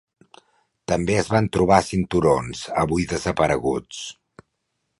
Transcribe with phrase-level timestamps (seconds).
[0.91, 4.05] També es van trobar cinturons, avui desapareguts.